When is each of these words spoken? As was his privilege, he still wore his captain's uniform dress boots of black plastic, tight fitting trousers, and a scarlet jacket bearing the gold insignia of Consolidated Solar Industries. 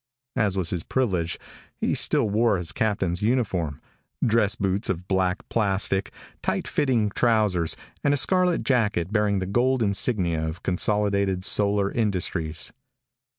As 0.35 0.57
was 0.57 0.71
his 0.71 0.81
privilege, 0.83 1.37
he 1.77 1.93
still 1.93 2.27
wore 2.27 2.57
his 2.57 2.71
captain's 2.71 3.21
uniform 3.21 3.79
dress 4.25 4.55
boots 4.55 4.89
of 4.89 5.07
black 5.07 5.47
plastic, 5.47 6.11
tight 6.41 6.67
fitting 6.67 7.11
trousers, 7.11 7.77
and 8.03 8.11
a 8.11 8.17
scarlet 8.17 8.63
jacket 8.63 9.13
bearing 9.13 9.37
the 9.37 9.45
gold 9.45 9.83
insignia 9.83 10.43
of 10.47 10.63
Consolidated 10.63 11.45
Solar 11.45 11.91
Industries. 11.91 12.73